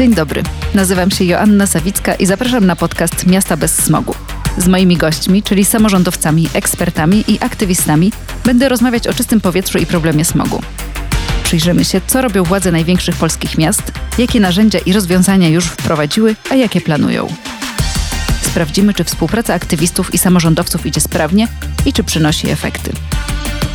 [0.00, 0.42] Dzień dobry,
[0.74, 4.14] nazywam się Joanna Sawicka i zapraszam na podcast Miasta bez smogu.
[4.58, 8.12] Z moimi gośćmi, czyli samorządowcami, ekspertami i aktywistami,
[8.44, 10.62] będę rozmawiać o czystym powietrzu i problemie smogu.
[11.44, 16.54] Przyjrzymy się, co robią władze największych polskich miast, jakie narzędzia i rozwiązania już wprowadziły, a
[16.54, 17.28] jakie planują.
[18.42, 21.48] Sprawdzimy, czy współpraca aktywistów i samorządowców idzie sprawnie
[21.86, 22.92] i czy przynosi efekty.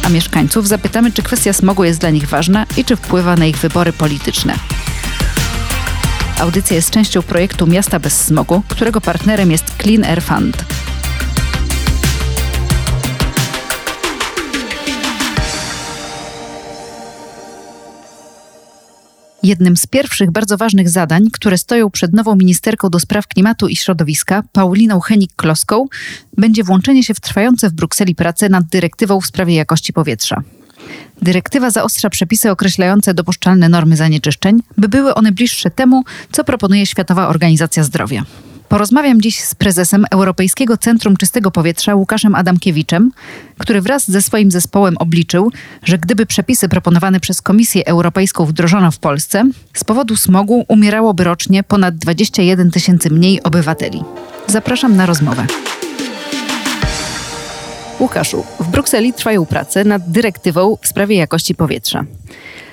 [0.04, 3.58] A mieszkańców zapytamy, czy kwestia smogu jest dla nich ważna i czy wpływa na ich
[3.58, 4.56] wybory polityczne.
[6.40, 10.66] Audycja jest częścią projektu Miasta bez smogu, którego partnerem jest Clean Air Fund.
[19.44, 23.76] Jednym z pierwszych bardzo ważnych zadań, które stoją przed nową ministerką do spraw klimatu i
[23.76, 25.86] środowiska, Pauliną Henik-Kloską,
[26.38, 30.42] będzie włączenie się w trwające w Brukseli prace nad dyrektywą w sprawie jakości powietrza.
[31.22, 37.28] Dyrektywa zaostrza przepisy określające dopuszczalne normy zanieczyszczeń, by były one bliższe temu, co proponuje Światowa
[37.28, 38.24] Organizacja Zdrowia.
[38.70, 43.12] Porozmawiam dziś z prezesem Europejskiego Centrum Czystego Powietrza Łukaszem Adamkiewiczem,
[43.58, 45.52] który wraz ze swoim zespołem obliczył,
[45.84, 51.64] że gdyby przepisy proponowane przez Komisję Europejską wdrożono w Polsce, z powodu smogu umierałoby rocznie
[51.64, 54.04] ponad 21 tysięcy mniej obywateli.
[54.48, 55.46] Zapraszam na rozmowę.
[58.00, 62.06] Łukaszu, w Brukseli trwają prace nad dyrektywą w sprawie jakości powietrza.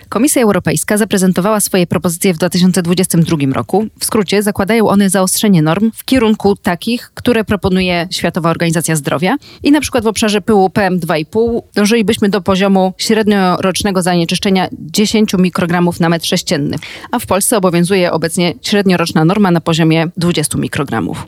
[0.09, 3.87] Komisja Europejska zaprezentowała swoje propozycje w 2022 roku.
[3.99, 9.37] W skrócie zakładają one zaostrzenie norm w kierunku takich, które proponuje Światowa Organizacja Zdrowia.
[9.63, 16.09] I na przykład w obszarze pyłu PM2,5 dążylibyśmy do poziomu średniorocznego zanieczyszczenia 10 mikrogramów na
[16.09, 16.77] metr sześcienny,
[17.11, 21.27] a w Polsce obowiązuje obecnie średnioroczna norma na poziomie 20 mikrogramów.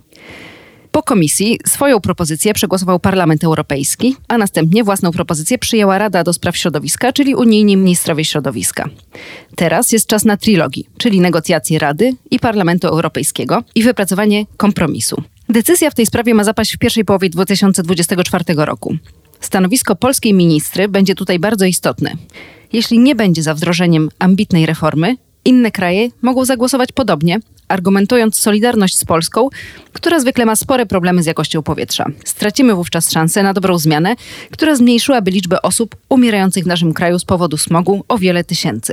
[0.95, 6.57] Po komisji swoją propozycję przegłosował Parlament Europejski, a następnie własną propozycję przyjęła Rada do Spraw
[6.57, 8.89] Środowiska, czyli unijni ministrowie środowiska.
[9.57, 15.23] Teraz jest czas na trilogii, czyli negocjacje Rady i Parlamentu Europejskiego i wypracowanie kompromisu.
[15.49, 18.97] Decyzja w tej sprawie ma zapaść w pierwszej połowie 2024 roku.
[19.41, 22.13] Stanowisko polskiej ministry będzie tutaj bardzo istotne.
[22.73, 27.39] Jeśli nie będzie za wdrożeniem ambitnej reformy, inne kraje mogą zagłosować podobnie,
[27.69, 29.49] argumentując solidarność z Polską,
[29.93, 32.07] która zwykle ma spore problemy z jakością powietrza.
[32.25, 34.17] Stracimy wówczas szansę na dobrą zmianę,
[34.51, 38.93] która zmniejszyłaby liczbę osób umierających w naszym kraju z powodu smogu o wiele tysięcy.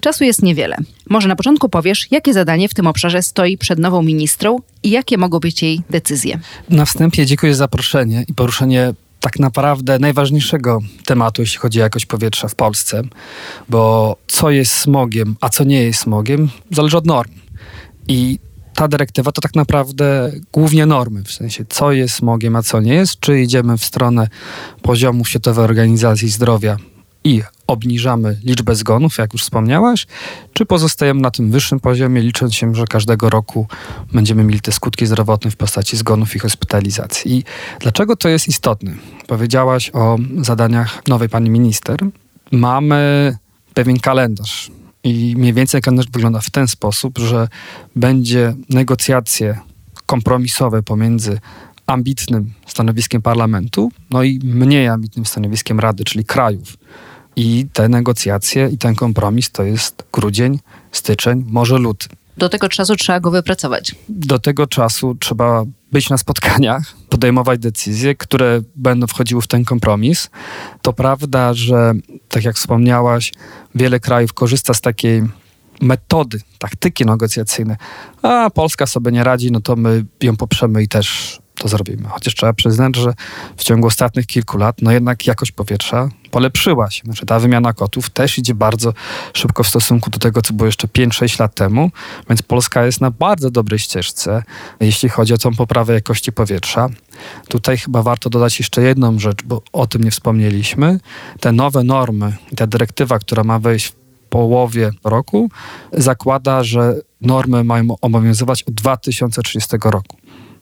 [0.00, 0.76] Czasu jest niewiele.
[1.08, 5.18] Może na początku powiesz, jakie zadanie w tym obszarze stoi przed nową ministrą i jakie
[5.18, 6.38] mogą być jej decyzje?
[6.70, 12.06] Na wstępie dziękuję za zaproszenie i poruszenie tak naprawdę najważniejszego tematu, jeśli chodzi o jakość
[12.06, 13.02] powietrza w Polsce,
[13.68, 17.30] bo co jest smogiem, a co nie jest smogiem, zależy od norm.
[18.08, 18.38] I
[18.74, 22.94] ta dyrektywa to tak naprawdę głównie normy, w sensie co jest smogiem, a co nie
[22.94, 24.28] jest, czy idziemy w stronę
[24.82, 26.76] poziomu Światowej Organizacji Zdrowia
[27.24, 30.06] i obniżamy liczbę zgonów, jak już wspomniałaś,
[30.52, 33.66] czy pozostajemy na tym wyższym poziomie, licząc się, że każdego roku
[34.12, 37.36] będziemy mieli te skutki zdrowotne w postaci zgonów i hospitalizacji.
[37.36, 37.44] I
[37.80, 38.94] dlaczego to jest istotne?
[39.26, 41.98] Powiedziałaś o zadaniach nowej pani minister.
[42.52, 43.36] Mamy
[43.74, 44.70] pewien kalendarz.
[45.04, 47.48] I mniej więcej kalendarz wygląda w ten sposób, że
[47.96, 49.58] będzie negocjacje
[50.06, 51.38] kompromisowe pomiędzy
[51.88, 56.76] ambitnym stanowiskiem parlamentu, no i mniej ambitnym stanowiskiem Rady, czyli krajów.
[57.36, 60.58] I te negocjacje i ten kompromis to jest grudzień,
[60.92, 62.08] styczeń, może luty.
[62.36, 63.94] Do tego czasu trzeba go wypracować.
[64.08, 70.30] Do tego czasu trzeba być na spotkaniach, podejmować decyzje, które będą wchodziły w ten kompromis.
[70.82, 71.92] To prawda, że
[72.28, 73.32] tak jak wspomniałaś,
[73.74, 75.22] wiele krajów korzysta z takiej
[75.80, 77.76] metody, taktyki negocjacyjnej.
[78.22, 82.08] A Polska sobie nie radzi, no to my ją poprzemy i też to zrobimy.
[82.08, 83.14] Chociaż trzeba przyznać, że
[83.56, 87.02] w ciągu ostatnich kilku lat, no jednak jakość powietrza polepszyła się.
[87.04, 88.92] Znaczy ta wymiana kotów też idzie bardzo
[89.32, 91.90] szybko w stosunku do tego, co było jeszcze 5-6 lat temu,
[92.28, 94.42] więc Polska jest na bardzo dobrej ścieżce,
[94.80, 96.88] jeśli chodzi o tą poprawę jakości powietrza.
[97.48, 101.00] Tutaj chyba warto dodać jeszcze jedną rzecz, bo o tym nie wspomnieliśmy.
[101.40, 103.94] Te nowe normy, ta dyrektywa, która ma wejść w
[104.28, 105.50] połowie roku,
[105.92, 110.16] zakłada, że normy mają obowiązywać od 2030 roku.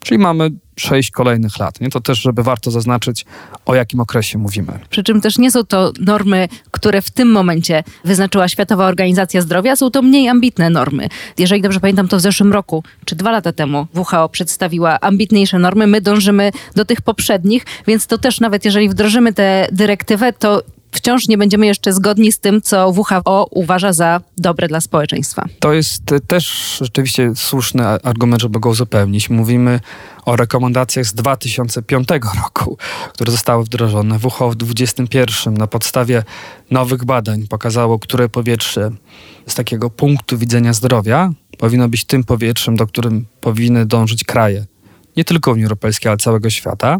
[0.07, 1.81] Czyli mamy sześć kolejnych lat.
[1.81, 1.91] Nie?
[1.91, 3.25] To też, żeby warto zaznaczyć,
[3.67, 4.79] o jakim okresie mówimy.
[4.91, 9.77] Przy czym też nie są to normy, które w tym momencie wyznaczyła Światowa Organizacja Zdrowia,
[9.77, 11.09] są to mniej ambitne normy.
[11.39, 15.87] Jeżeli dobrze pamiętam, to w zeszłym roku, czy dwa lata temu WHO przedstawiła ambitniejsze normy,
[15.87, 20.63] my dążymy do tych poprzednich, więc to też nawet jeżeli wdrożymy tę dyrektywę, to
[20.93, 25.45] wciąż nie będziemy jeszcze zgodni z tym, co WHO uważa za dobre dla społeczeństwa.
[25.61, 29.31] To jest też rzeczywiście słuszny argument, żeby go uzupełnić.
[29.31, 29.81] Mówimy
[30.25, 32.09] o rekomendacjach z 2005
[32.45, 32.79] roku,
[33.13, 34.19] które zostały wdrożone.
[34.23, 36.23] WHO w 2021 na podstawie
[36.71, 38.91] nowych badań pokazało, które powietrze
[39.47, 44.67] z takiego punktu widzenia zdrowia powinno być tym powietrzem, do którym powinny dążyć kraje.
[45.17, 46.99] Nie tylko Unii Europejskiej, ale całego świata.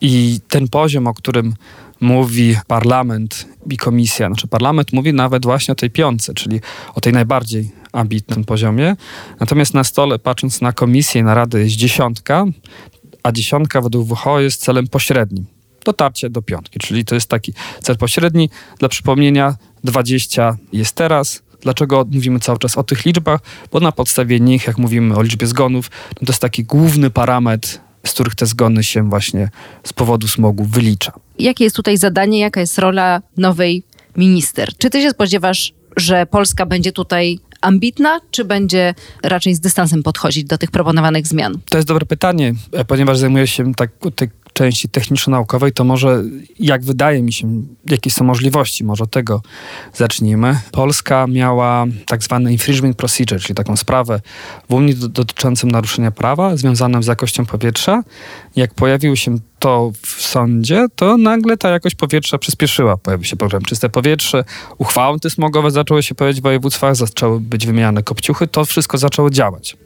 [0.00, 1.54] I ten poziom, o którym
[2.00, 6.60] mówi parlament i komisja, znaczy parlament mówi nawet właśnie o tej piątce, czyli
[6.94, 8.96] o tej najbardziej ambitnym poziomie.
[9.40, 12.44] Natomiast na stole, patrząc na komisję i na radę, jest dziesiątka,
[13.22, 15.46] a dziesiątka według WHO jest celem pośrednim.
[15.84, 17.52] Dotarcie do piątki, czyli to jest taki
[17.82, 18.50] cel pośredni.
[18.78, 23.40] Dla przypomnienia, 20 jest teraz, Dlaczego mówimy cały czas o tych liczbach?
[23.72, 28.12] Bo na podstawie nich, jak mówimy o liczbie zgonów, to jest taki główny parametr, z
[28.12, 29.48] których te zgony się właśnie
[29.84, 31.12] z powodu smogu wylicza.
[31.38, 33.82] Jakie jest tutaj zadanie, jaka jest rola nowej
[34.16, 34.76] minister?
[34.78, 40.44] Czy ty się spodziewasz, że Polska będzie tutaj ambitna, czy będzie raczej z dystansem podchodzić
[40.44, 41.58] do tych proponowanych zmian?
[41.70, 42.54] To jest dobre pytanie,
[42.86, 46.22] ponieważ zajmuję się tak, tak części techniczno-naukowej, to może
[46.58, 49.42] jak wydaje mi się, jakie są możliwości, może tego
[49.94, 50.58] zacznijmy.
[50.72, 54.20] Polska miała tak zwany infringement procedure, czyli taką sprawę
[54.68, 58.02] w Unii dotyczącą naruszenia prawa związaną z jakością powietrza.
[58.56, 62.96] Jak pojawił się to w sądzie, to nagle ta jakość powietrza przyspieszyła.
[62.96, 64.44] Pojawił się program Czyste Powietrze,
[64.78, 69.76] uchwały antysmogowe zaczęły się pojawiać w województwach, zaczęły być wymieniane kopciuchy, to wszystko zaczęło działać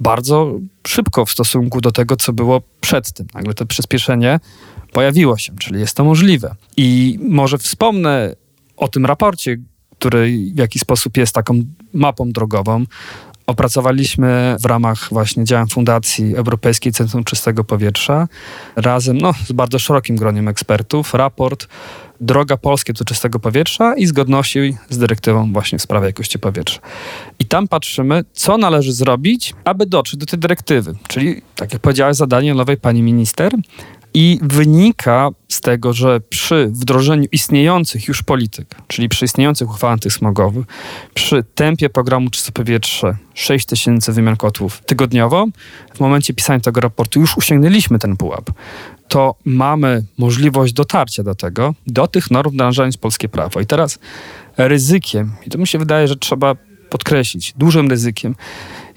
[0.00, 3.26] bardzo szybko w stosunku do tego, co było przed tym.
[3.34, 4.40] Nagle to przyspieszenie
[4.92, 6.54] pojawiło się, czyli jest to możliwe.
[6.76, 8.36] I może wspomnę
[8.76, 9.56] o tym raporcie,
[9.98, 11.60] który w jakiś sposób jest taką
[11.92, 12.84] mapą drogową.
[13.46, 18.28] Opracowaliśmy w ramach właśnie działań Fundacji Europejskiej Centrum Czystego Powietrza
[18.76, 21.68] razem no, z bardzo szerokim groniem ekspertów raport
[22.20, 26.80] droga polskie do czystego powietrza i zgodności z dyrektywą właśnie w sprawie jakości powietrza.
[27.38, 30.94] I tam patrzymy, co należy zrobić, aby dotrzeć do tej dyrektywy.
[31.08, 33.52] Czyli, tak jak powiedziałeś, zadanie nowej pani minister,
[34.18, 40.66] i wynika z tego, że przy wdrożeniu istniejących już polityk, czyli przy istniejących uchwałach antysmogowych,
[41.14, 45.46] przy tempie programu Czyste Powietrze 6 tysięcy wymian kotłów tygodniowo,
[45.94, 48.50] w momencie pisania tego raportu już usiągnęliśmy ten pułap
[49.08, 53.60] to mamy możliwość dotarcia do tego, do tych norm wdrażając polskie prawo.
[53.60, 53.98] I teraz
[54.56, 56.54] ryzykiem, i to mi się wydaje, że trzeba
[56.90, 58.34] podkreślić, dużym ryzykiem,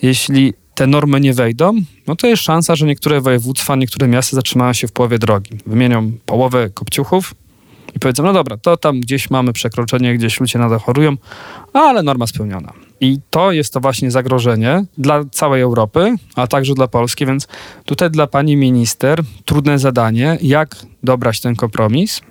[0.02, 1.74] jeśli te normy nie wejdą,
[2.08, 5.58] no to jest szansa, że niektóre województwa, niektóre miasta zatrzymają się w połowie drogi.
[5.66, 7.34] Wymienią połowę kopciuchów
[7.96, 11.18] i powiedzą, no dobra, to tam gdzieś mamy przekroczenie, gdzieś ludzie nadal chorują,
[11.74, 12.74] ale norma spełniona.
[13.02, 17.48] I to jest to właśnie zagrożenie dla całej Europy, a także dla Polski, więc
[17.86, 22.22] tutaj dla pani minister trudne zadanie, jak dobrać ten kompromis.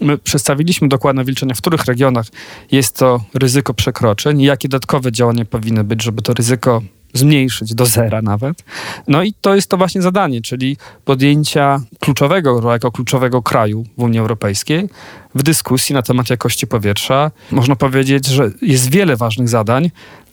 [0.00, 2.26] My przedstawiliśmy dokładne wyliczenia, w których regionach
[2.72, 6.82] jest to ryzyko przekroczeń i jakie dodatkowe działania powinny być, żeby to ryzyko
[7.14, 8.64] zmniejszyć do zera nawet.
[9.08, 14.18] No i to jest to właśnie zadanie, czyli podjęcia kluczowego, jako kluczowego kraju w Unii
[14.18, 14.88] Europejskiej
[15.34, 17.30] w dyskusji na temat jakości powietrza.
[17.50, 19.90] Można powiedzieć, że jest wiele ważnych zadań,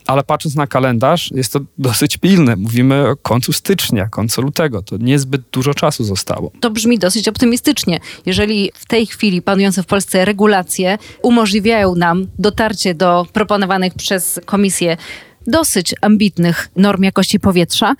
[0.07, 2.55] ale patrząc na kalendarz, jest to dosyć pilne.
[2.55, 4.81] Mówimy o końcu stycznia, końcu lutego.
[4.81, 6.51] To niezbyt dużo czasu zostało.
[6.59, 7.99] To brzmi dosyć optymistycznie.
[8.25, 14.97] Jeżeli w tej chwili panujące w Polsce regulacje umożliwiają nam dotarcie do proponowanych przez Komisję
[15.47, 17.95] dosyć ambitnych norm jakości powietrza,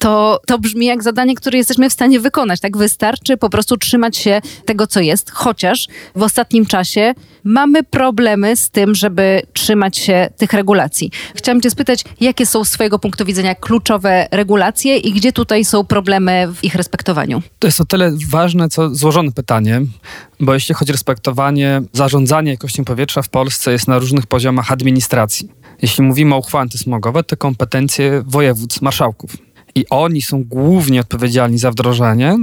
[0.00, 2.60] to, to brzmi jak zadanie, które jesteśmy w stanie wykonać.
[2.60, 8.56] Tak wystarczy po prostu trzymać się tego, co jest, chociaż w ostatnim czasie mamy problemy
[8.56, 11.10] z tym, żeby trzymać się tych regulacji.
[11.34, 15.84] Chciałam Cię spytać, jakie są z Twojego punktu widzenia kluczowe regulacje i gdzie tutaj są
[15.84, 17.42] problemy w ich respektowaniu?
[17.58, 19.82] To jest o tyle ważne, co złożone pytanie,
[20.40, 25.48] bo jeśli chodzi o respektowanie, zarządzanie jakością powietrza w Polsce jest na różnych poziomach administracji.
[25.82, 29.49] Jeśli mówimy o uchwałach antysmogowe, to kompetencje województw, marszałków.
[29.74, 32.36] I oni są głównie odpowiedzialni za wdrożenie.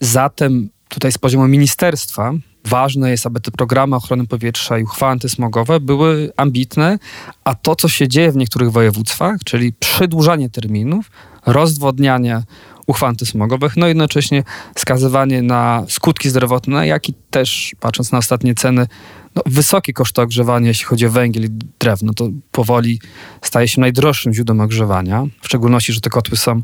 [0.00, 2.32] Zatem tutaj z poziomu ministerstwa
[2.64, 6.98] ważne jest, aby te programy ochrony powietrza i uchwały antysmogowe były ambitne,
[7.44, 11.10] a to, co się dzieje w niektórych województwach, czyli przedłużanie terminów,
[11.46, 12.42] rozdwodnianie
[12.86, 14.44] uchwał antysmogowych, no i jednocześnie
[14.76, 18.86] skazywanie na skutki zdrowotne, jak i też, patrząc na ostatnie ceny,
[19.34, 21.48] no, wysokie koszty ogrzewania, jeśli chodzi o węgiel i
[21.78, 23.00] drewno, to powoli
[23.42, 26.62] staje się najdroższym źródłem ogrzewania, w szczególności, że te kotły są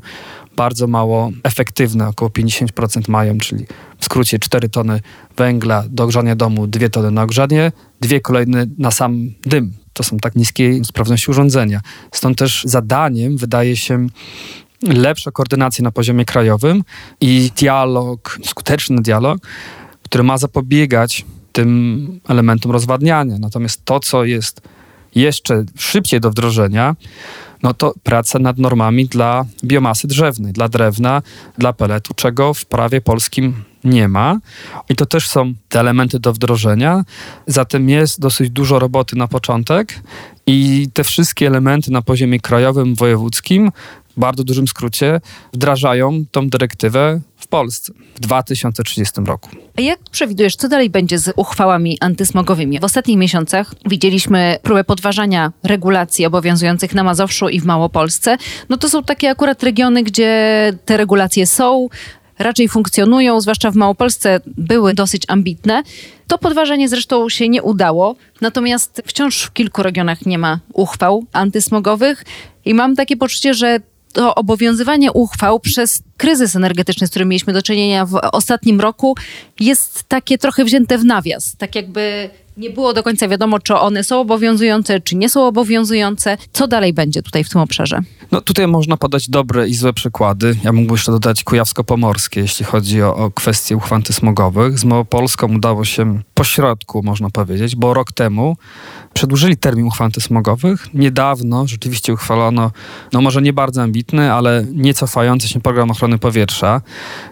[0.57, 3.67] bardzo mało efektywne, około 50% mają, czyli
[3.99, 5.01] w skrócie 4 tony
[5.37, 9.73] węgla do ogrzania domu, 2 tony na ogrzanie, dwie kolejne na sam dym.
[9.93, 11.81] To są tak niskie sprawności urządzenia.
[12.13, 14.07] Stąd też zadaniem wydaje się
[14.83, 16.85] lepsza koordynacja na poziomie krajowym
[17.21, 19.39] i dialog, skuteczny dialog,
[20.03, 23.39] który ma zapobiegać tym elementom rozwadniania.
[23.39, 24.61] Natomiast to, co jest
[25.15, 26.97] jeszcze szybciej do wdrożenia,
[27.63, 31.23] no to praca nad normami dla biomasy drzewnej, dla drewna,
[31.59, 34.39] dla peletu, czego w prawie polskim nie ma.
[34.89, 37.05] I to też są te elementy do wdrożenia.
[37.47, 40.01] Zatem jest dosyć dużo roboty na początek
[40.47, 43.73] i te wszystkie elementy na poziomie krajowym, wojewódzkim,
[44.19, 45.21] bardzo dużym skrócie,
[45.53, 49.51] wdrażają tą dyrektywę w Polsce w 2030 roku.
[49.79, 52.81] A jak przewidujesz, co dalej będzie z uchwałami antysmogowymi?
[52.81, 58.37] W ostatnich miesiącach widzieliśmy próbę podważania regulacji obowiązujących na Mazowszu i w Małopolsce.
[58.69, 61.89] No to są takie akurat regiony, gdzie te regulacje są,
[62.39, 65.83] raczej funkcjonują, zwłaszcza w Małopolsce były dosyć ambitne.
[66.27, 72.25] To podważenie zresztą się nie udało, natomiast wciąż w kilku regionach nie ma uchwał antysmogowych
[72.65, 73.81] i mam takie poczucie, że
[74.19, 79.17] to obowiązywanie uchwał przez kryzys energetyczny, z którym mieliśmy do czynienia w ostatnim roku,
[79.61, 81.57] jest takie trochę wzięte w nawias.
[81.59, 86.37] Tak jakby nie było do końca wiadomo, czy one są obowiązujące, czy nie są obowiązujące.
[86.53, 88.01] Co dalej będzie tutaj w tym obszarze?
[88.31, 90.57] No tutaj można podać dobre i złe przykłady.
[90.65, 94.79] Ja mógłbym jeszcze dodać kujawsko-pomorskie, jeśli chodzi o, o kwestie uchwał antysmogowych.
[94.79, 98.57] Z Małopolską udało się pośrodku, można powiedzieć, bo rok temu
[99.15, 100.95] przedłużyli termin uchwał antysmogowych.
[100.95, 102.71] Niedawno rzeczywiście uchwalono,
[103.13, 106.81] no może nie bardzo ambitny, ale nie cofający się program ochrony powietrza,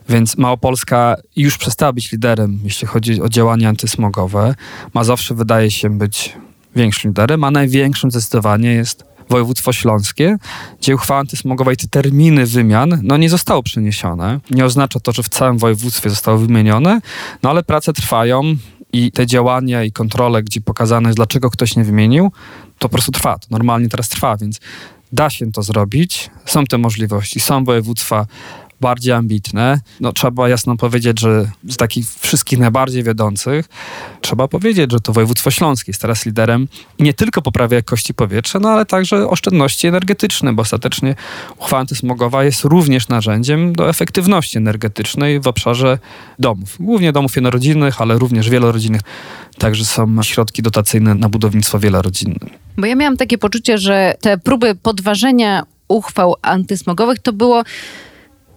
[0.08, 4.54] więc Małopolska już przestała być liderem, jeśli chodzi o działania antysmogowe.
[4.94, 6.32] Mazowsze wydaje się być
[6.76, 10.36] większym liderem, a największym zdecydowanie jest województwo śląskie,
[10.80, 14.40] gdzie uchwała antysmogowa i te terminy wymian no, nie zostały przeniesione.
[14.50, 17.00] Nie oznacza to, że w całym województwie zostały wymienione,
[17.42, 18.56] no ale prace trwają
[18.92, 22.32] i te działania i kontrole, gdzie pokazane jest, dlaczego ktoś nie wymienił,
[22.78, 23.38] to po prostu trwa.
[23.38, 24.60] To normalnie teraz trwa, więc
[25.12, 26.30] da się to zrobić.
[26.46, 27.40] Są te możliwości.
[27.40, 28.26] Są województwa
[28.80, 29.80] bardziej ambitne.
[30.00, 33.68] No, trzeba jasno powiedzieć, że z takich wszystkich najbardziej wiodących
[34.20, 36.68] trzeba powiedzieć, że to województwo śląskie jest teraz liderem
[36.98, 41.14] nie tylko poprawia jakości powietrza, no ale także oszczędności energetyczne, bo ostatecznie
[41.58, 45.98] uchwała antysmogowa jest również narzędziem do efektywności energetycznej w obszarze
[46.38, 46.76] domów.
[46.80, 49.02] Głównie domów jednorodzinnych, ale również wielorodzinnych.
[49.58, 52.46] Także są środki dotacyjne na budownictwo wielorodzinne.
[52.76, 57.62] Bo ja miałam takie poczucie, że te próby podważenia uchwał antysmogowych to było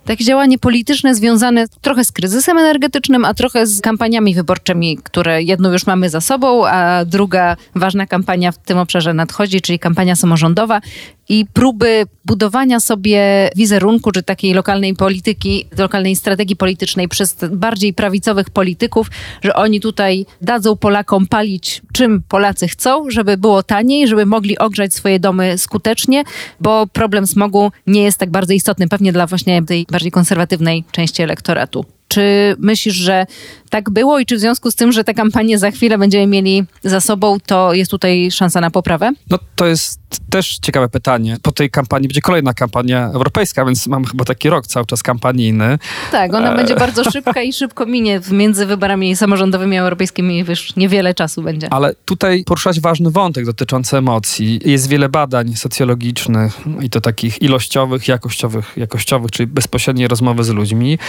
[0.10, 5.72] takie działanie polityczne związane trochę z kryzysem energetycznym, a trochę z kampaniami wyborczymi, które jedną
[5.72, 10.82] już mamy za sobą, a druga ważna kampania w tym obszarze nadchodzi, czyli kampania samorządowa
[11.30, 18.50] i próby budowania sobie wizerunku, czy takiej lokalnej polityki, lokalnej strategii politycznej przez bardziej prawicowych
[18.50, 19.08] polityków,
[19.44, 24.94] że oni tutaj dadzą Polakom palić czym Polacy chcą, żeby było taniej, żeby mogli ogrzać
[24.94, 26.24] swoje domy skutecznie,
[26.60, 31.24] bo problem smogu nie jest tak bardzo istotny, pewnie dla właśnie tej bardziej konserwatywnej części
[31.24, 31.99] elektoratu.
[32.10, 33.26] Czy myślisz, że
[33.70, 36.64] tak było i czy w związku z tym, że tę kampanię za chwilę będziemy mieli
[36.84, 39.12] za sobą, to jest tutaj szansa na poprawę?
[39.30, 40.00] No to jest
[40.30, 41.38] też ciekawe pytanie.
[41.42, 45.80] Po tej kampanii będzie kolejna kampania europejska, więc mam chyba taki rok cały czas kampanijny.
[46.12, 46.56] Tak, ona e...
[46.56, 48.22] będzie bardzo szybka i szybko minie.
[48.32, 51.74] Między wyborami samorządowymi a europejskimi już niewiele czasu będzie.
[51.74, 54.60] Ale tutaj poruszać ważny wątek dotyczący emocji.
[54.66, 61.00] Jest wiele badań socjologicznych i to takich ilościowych, jakościowych, jakościowych, czyli bezpośredniej rozmowy z ludźmi.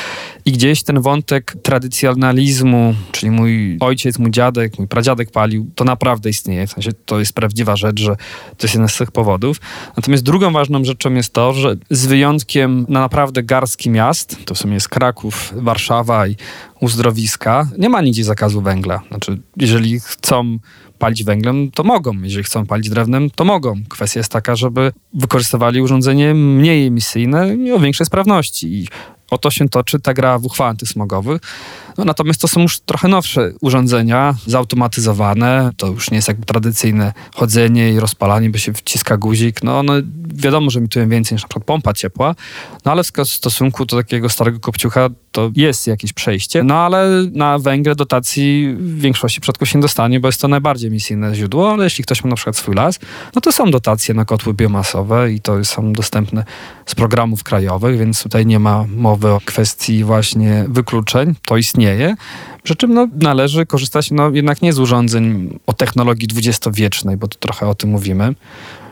[0.45, 6.30] I gdzieś ten wątek tradycjonalizmu, czyli mój ojciec, mój dziadek, mój pradziadek palił, to naprawdę
[6.30, 6.66] istnieje.
[6.66, 8.16] W sensie to jest prawdziwa rzecz, że
[8.56, 9.61] to jest jeden z tych powodów.
[9.97, 14.59] Natomiast drugą ważną rzeczą jest to, że z wyjątkiem na naprawdę garstki miast, to w
[14.59, 16.37] sumie jest Kraków, Warszawa i
[16.80, 19.02] uzdrowiska, nie ma nigdzie zakazu węgla.
[19.09, 20.59] Znaczy, jeżeli chcą
[20.99, 22.23] palić węglem, to mogą.
[22.23, 23.75] Jeżeli chcą palić drewnem, to mogą.
[23.88, 28.75] Kwestia jest taka, żeby wykorzystywali urządzenie mniej emisyjne i o większej sprawności.
[28.75, 28.88] I
[29.31, 31.41] o to się toczy ta gra w uchwałach antysmogowych.
[32.00, 35.71] No, natomiast to są już trochę nowsze urządzenia, zautomatyzowane.
[35.76, 39.62] To już nie jest jakby tradycyjne chodzenie i rozpalanie, by się wciska guzik.
[39.62, 40.02] No one
[40.35, 42.35] wiadomo, że emitują więcej niż na przykład pompa ciepła,
[42.85, 46.62] no ale w stosunku do takiego starego kopciucha to jest jakieś przejście.
[46.62, 50.88] No ale na węgiel dotacji w większości przypadku się nie dostanie, bo jest to najbardziej
[50.88, 52.99] emisyjne źródło, ale jeśli ktoś ma na przykład swój las,
[53.35, 56.45] no to są dotacje na kotły biomasowe i to są dostępne
[56.87, 61.35] z programów krajowych, więc tutaj nie ma mowy o kwestii właśnie wykluczeń.
[61.47, 61.89] To istnieje.
[62.62, 67.38] Przy czym no, należy korzystać no, jednak nie z urządzeń o technologii dwudziestowiecznej, bo to
[67.38, 68.35] trochę o tym mówimy,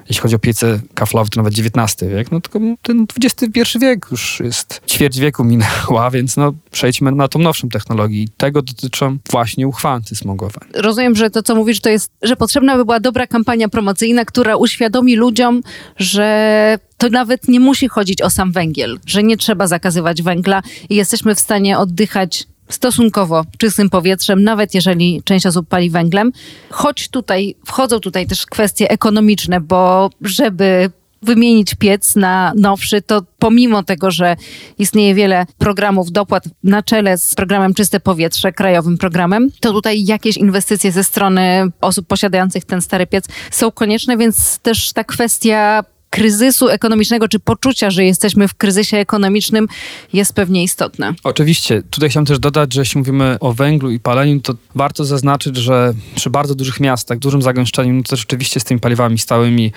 [0.08, 4.40] jeśli chodzi o piece kaflowe, to nawet XIX wiek, no tylko ten XXI wiek już
[4.40, 8.24] jest ćwierć wieku minęła, więc no przejdźmy na tą nowszą technologię.
[8.36, 10.60] Tego dotyczą właśnie uchwały antysmogowe.
[10.74, 14.56] Rozumiem, że to, co mówisz, to jest, że potrzebna by była dobra kampania promocyjna, która
[14.56, 15.62] uświadomi ludziom,
[15.96, 20.94] że to nawet nie musi chodzić o sam węgiel, że nie trzeba zakazywać węgla i
[20.94, 26.32] jesteśmy w stanie oddychać stosunkowo czystym powietrzem, nawet jeżeli część osób pali węglem.
[26.70, 30.90] Choć tutaj wchodzą tutaj też kwestie ekonomiczne, bo żeby
[31.22, 34.37] wymienić piec na nowszy, to pomimo tego, że
[34.78, 40.37] istnieje wiele programów dopłat na czele z programem Czyste Powietrze, krajowym programem, to tutaj jakieś
[40.37, 46.68] inwestycje ze strony osób posiadających ten stary piec są konieczne, więc też ta kwestia kryzysu
[46.68, 49.66] ekonomicznego, czy poczucia, że jesteśmy w kryzysie ekonomicznym,
[50.12, 51.14] jest pewnie istotne.
[51.24, 51.82] Oczywiście.
[51.90, 55.94] Tutaj chciałem też dodać, że jeśli mówimy o węglu i paleniu, to warto zaznaczyć, że
[56.14, 59.72] przy bardzo dużych miastach, dużym zagęszczeniu, no to rzeczywiście z tymi paliwami stałymi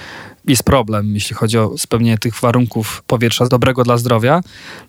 [0.45, 4.41] jest problem, jeśli chodzi o spełnienie tych warunków powietrza dobrego dla zdrowia.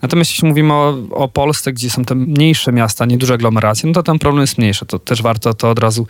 [0.03, 4.03] Natomiast jeśli mówimy o, o Polsce, gdzie są te mniejsze miasta, nieduże aglomeracje, no to
[4.03, 4.87] ten problem jest mniejszy.
[4.87, 6.07] To też warto to od razu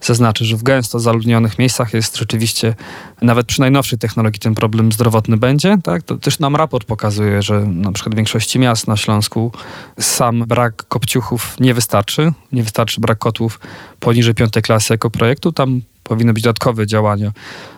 [0.00, 2.74] zaznaczyć, że w gęsto zaludnionych miejscach jest rzeczywiście,
[3.22, 5.78] nawet przy najnowszej technologii ten problem zdrowotny będzie.
[5.82, 6.02] Tak?
[6.02, 9.52] To też nam raport pokazuje, że na przykład w większości miast na Śląsku
[10.00, 12.32] sam brak kopciuchów nie wystarczy.
[12.52, 13.60] Nie wystarczy brak kotłów
[14.00, 15.52] poniżej piątej klasy jako projektu.
[15.52, 17.32] Tam powinny być dodatkowe działania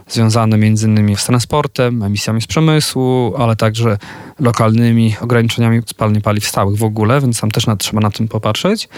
[0.08, 3.98] związane między innymi z transportem, emisjami z przemysłu, ale także
[4.40, 8.88] lokalnymi ograniczeniami spalania paliw stałych w ogóle, więc tam też na, trzeba na tym popatrzeć.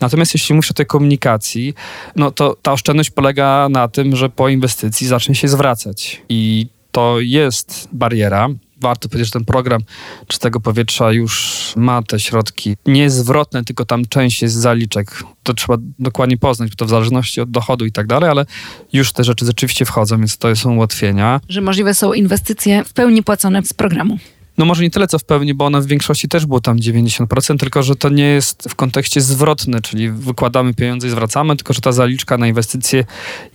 [0.00, 1.74] Natomiast jeśli mówisz o tej komunikacji,
[2.16, 7.20] no to ta oszczędność polega na tym, że po inwestycji zacznie się zwracać i to
[7.20, 8.48] jest bariera,
[8.82, 9.80] warto powiedzieć, że ten program
[10.26, 15.22] czystego powietrza już ma te środki niezwrotne, tylko tam część jest zaliczek.
[15.42, 18.46] To trzeba dokładnie poznać, bo to w zależności od dochodu i tak dalej, ale
[18.92, 21.40] już te rzeczy rzeczywiście wchodzą, więc to są ułatwienia.
[21.48, 24.18] Że możliwe są inwestycje w pełni płacone z programu.
[24.62, 27.56] No może nie tyle co w pełni, bo one w większości też było tam 90%,
[27.56, 31.80] tylko że to nie jest w kontekście zwrotny, czyli wykładamy pieniądze i zwracamy, tylko że
[31.80, 33.04] ta zaliczka na inwestycje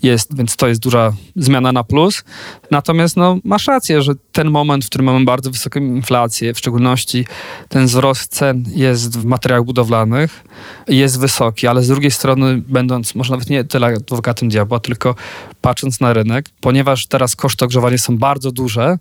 [0.03, 2.23] jest, więc to jest duża zmiana na plus.
[2.71, 7.25] Natomiast no, masz rację, że ten moment, w którym mamy bardzo wysoką inflację, w szczególności
[7.69, 10.43] ten wzrost cen jest w materiałach budowlanych,
[10.87, 15.15] jest wysoki, ale z drugiej strony będąc, może nawet nie tyle adwokatem diabła, tylko
[15.61, 18.97] patrząc na rynek, ponieważ teraz koszty ogrzewania są bardzo duże,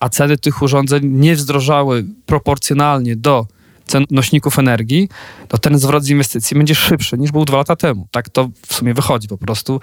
[0.00, 3.46] a ceny tych urządzeń nie wzdrożały proporcjonalnie do
[3.86, 5.08] cen nośników energii,
[5.48, 8.08] to ten zwrot z inwestycji będzie szybszy niż był dwa lata temu.
[8.10, 9.80] Tak to w sumie wychodzi po prostu,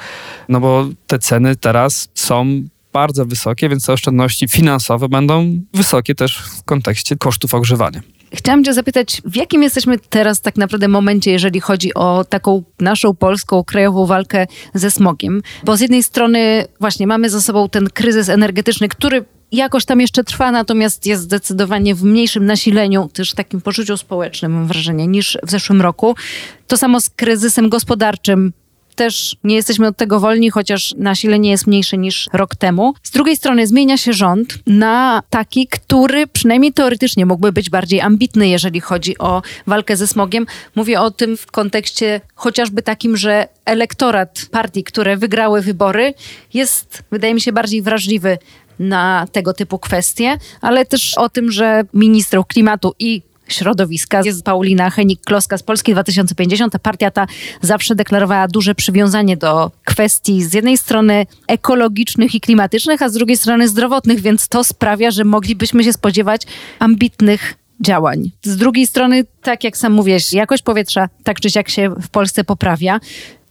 [0.49, 6.37] no bo te ceny teraz są bardzo wysokie, więc te oszczędności finansowe będą wysokie też
[6.37, 8.01] w kontekście kosztów ogrzewania.
[8.33, 13.15] Chciałam Cię zapytać, w jakim jesteśmy teraz tak naprawdę momencie, jeżeli chodzi o taką naszą
[13.15, 15.41] polską krajową walkę ze smogiem?
[15.63, 20.23] Bo z jednej strony właśnie mamy za sobą ten kryzys energetyczny, który jakoś tam jeszcze
[20.23, 25.51] trwa, natomiast jest zdecydowanie w mniejszym nasileniu, też takim poczuciu społecznym, mam wrażenie, niż w
[25.51, 26.15] zeszłym roku.
[26.67, 28.53] To samo z kryzysem gospodarczym.
[28.95, 32.93] Też nie jesteśmy od tego wolni, chociaż nasilenie jest mniejsze niż rok temu.
[33.03, 38.47] Z drugiej strony zmienia się rząd na taki, który przynajmniej teoretycznie mógłby być bardziej ambitny,
[38.47, 40.45] jeżeli chodzi o walkę ze smogiem.
[40.75, 46.13] Mówię o tym w kontekście chociażby takim, że elektorat partii, które wygrały wybory,
[46.53, 48.37] jest, wydaje mi się, bardziej wrażliwy
[48.83, 54.89] na tego typu kwestie, ale też o tym, że ministrą klimatu i środowiska jest Paulina
[54.89, 56.73] Henik-Kloska z Polski 2050.
[56.73, 57.27] Ta partia ta
[57.61, 63.37] zawsze deklarowała duże przywiązanie do kwestii z jednej strony ekologicznych i klimatycznych, a z drugiej
[63.37, 66.41] strony zdrowotnych, więc to sprawia, że moglibyśmy się spodziewać
[66.79, 68.31] ambitnych działań.
[68.43, 72.43] Z drugiej strony, tak jak sam mówisz, jakość powietrza tak czy siak się w Polsce
[72.43, 72.99] poprawia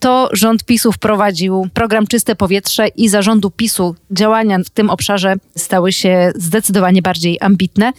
[0.02, 5.92] to rząd PiSu wprowadził program Czyste Powietrze i zarządu PiSu działania w tym obszarze stały
[5.92, 7.92] się zdecydowanie bardziej ambitne.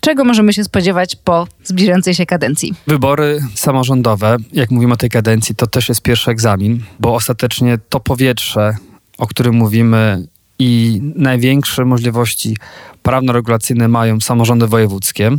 [0.00, 2.74] Czego możemy się spodziewać po zbliżającej się kadencji?
[2.86, 8.00] Wybory samorządowe, jak mówimy o tej kadencji, to też jest pierwszy egzamin, bo ostatecznie to
[8.00, 8.76] powietrze,
[9.18, 10.26] o którym mówimy,
[10.58, 12.56] i największe możliwości
[13.02, 15.30] prawno-regulacyjne mają samorządy wojewódzkie.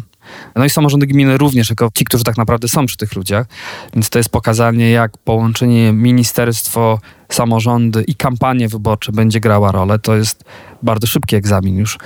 [0.56, 3.48] No i samorządy gminy również, jako ci, którzy tak naprawdę są przy tych ludziach.
[3.94, 10.00] Więc to jest pokazanie, jak połączenie ministerstwo, samorządy i kampanie wyborcze będzie grała rolę.
[10.00, 10.44] To jest
[10.84, 11.98] bardzo szybki egzamin już.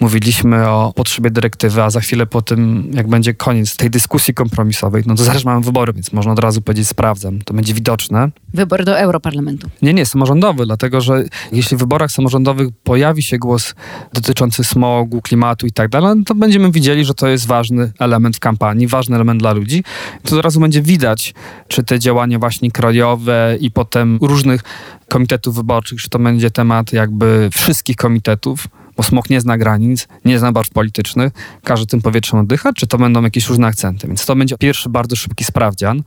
[0.00, 5.02] Mówiliśmy o potrzebie dyrektywy, a za chwilę po tym, jak będzie koniec tej dyskusji kompromisowej,
[5.06, 7.38] no to zaraz mamy wybory, więc można od razu powiedzieć sprawdzam.
[7.42, 8.30] To będzie widoczne.
[8.54, 9.68] Wybory do Europarlamentu.
[9.82, 13.74] Nie, nie, samorządowy, dlatego że jeśli w wyborach samorządowych pojawi się głos
[14.12, 18.36] dotyczący smogu, klimatu i tak dalej, no to będziemy widzieli, że to jest ważny element
[18.36, 19.84] w kampanii, ważny element dla ludzi.
[20.22, 21.34] To od razu będzie widać,
[21.68, 24.62] czy te działania właśnie krajowe i potem różnych
[25.08, 28.66] komitetów wyborczych, czy to będzie temat jakby wszystkich komitetów,
[29.00, 31.32] bo smog nie zna granic, nie zna barw politycznych,
[31.64, 34.06] każdy tym powietrzem oddycha, czy to będą jakieś różne akcenty.
[34.06, 36.02] Więc to będzie pierwszy bardzo szybki sprawdzian,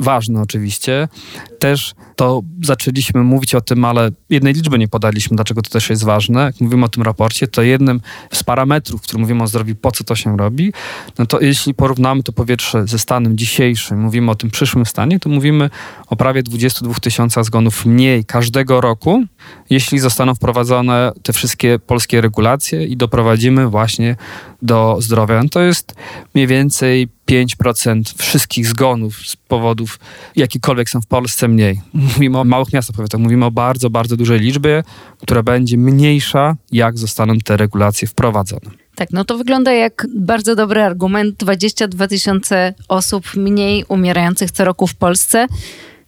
[0.00, 1.08] ważny oczywiście.
[1.58, 6.04] Też to zaczęliśmy mówić o tym, ale jednej liczby nie podaliśmy, dlaczego to też jest
[6.04, 6.40] ważne.
[6.40, 8.00] Jak mówimy o tym raporcie, to jednym
[8.32, 10.72] z parametrów, który mówimy o zdrowiu, po co to się robi,
[11.18, 15.28] no to jeśli porównamy to powietrze ze stanem dzisiejszym, mówimy o tym przyszłym stanie, to
[15.28, 15.70] mówimy
[16.06, 19.24] o prawie 22 tysiącach zgonów mniej każdego roku,
[19.70, 22.20] jeśli zostaną wprowadzone te wszystkie polskie
[22.88, 24.16] i doprowadzimy właśnie
[24.62, 25.42] do zdrowia.
[25.42, 25.94] No to jest
[26.34, 30.00] mniej więcej 5% wszystkich zgonów z powodów
[30.36, 31.80] jakikolwiek są w Polsce mniej.
[31.94, 34.84] Mówimy o małych miastach powiatach, mówimy o bardzo, bardzo dużej liczbie,
[35.20, 38.70] która będzie mniejsza, jak zostaną te regulacje wprowadzone.
[38.94, 41.36] Tak, no to wygląda jak bardzo dobry argument.
[41.36, 45.46] 22 tysiące osób mniej umierających co roku w Polsce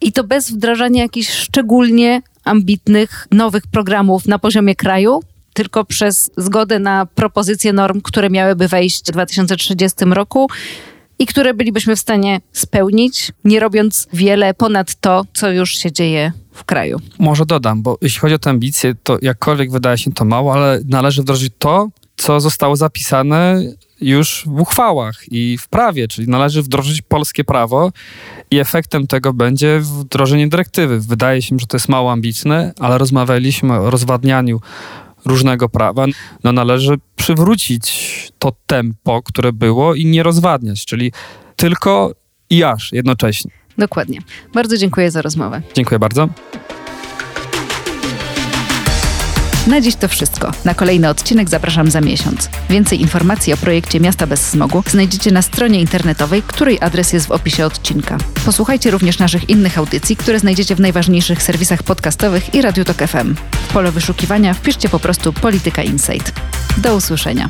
[0.01, 5.19] i to bez wdrażania jakichś szczególnie ambitnych nowych programów na poziomie kraju,
[5.53, 10.47] tylko przez zgodę na propozycje norm, które miałyby wejść w 2030 roku
[11.19, 16.31] i które bylibyśmy w stanie spełnić, nie robiąc wiele ponad to, co już się dzieje
[16.53, 16.99] w kraju.
[17.19, 20.79] Może dodam, bo jeśli chodzi o te ambicje, to jakkolwiek wydaje się to mało, ale
[20.87, 23.61] należy wdrożyć to, co zostało zapisane
[24.01, 27.91] już w uchwałach i w prawie, czyli należy wdrożyć polskie prawo
[28.51, 30.99] i efektem tego będzie wdrożenie dyrektywy.
[30.99, 34.61] Wydaje się, że to jest mało ambitne, ale rozmawialiśmy o rozwadnianiu
[35.25, 36.05] różnego prawa.
[36.43, 41.11] No należy przywrócić to tempo, które było i nie rozwadniać, czyli
[41.55, 42.11] tylko
[42.49, 43.51] i aż jednocześnie.
[43.77, 44.19] Dokładnie.
[44.53, 45.61] Bardzo dziękuję za rozmowę.
[45.73, 46.29] Dziękuję bardzo.
[49.67, 50.51] Na dziś to wszystko.
[50.65, 52.49] Na kolejny odcinek zapraszam za miesiąc.
[52.69, 57.31] Więcej informacji o projekcie Miasta bez smogu znajdziecie na stronie internetowej, której adres jest w
[57.31, 58.17] opisie odcinka.
[58.45, 63.35] Posłuchajcie również naszych innych audycji, które znajdziecie w najważniejszych serwisach podcastowych i Radiu Tok FM.
[63.51, 66.31] W pole wyszukiwania wpiszcie po prostu Polityka Insight.
[66.77, 67.49] Do usłyszenia.